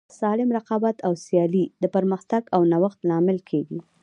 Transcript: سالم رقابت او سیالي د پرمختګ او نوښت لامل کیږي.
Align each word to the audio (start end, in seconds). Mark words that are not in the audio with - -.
سالم 0.19 0.49
رقابت 0.57 0.97
او 1.07 1.13
سیالي 1.25 1.63
د 1.81 1.83
پرمختګ 1.95 2.41
او 2.55 2.61
نوښت 2.71 2.99
لامل 3.09 3.37
کیږي. 3.49 3.79